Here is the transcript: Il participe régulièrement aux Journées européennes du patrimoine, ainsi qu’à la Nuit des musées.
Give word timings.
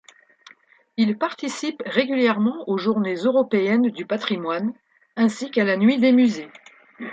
Il 0.97 1.19
participe 1.19 1.83
régulièrement 1.85 2.67
aux 2.67 2.79
Journées 2.79 3.13
européennes 3.17 3.89
du 3.91 4.03
patrimoine, 4.07 4.73
ainsi 5.15 5.51
qu’à 5.51 5.63
la 5.63 5.77
Nuit 5.77 5.99
des 5.99 6.11
musées. 6.11 6.49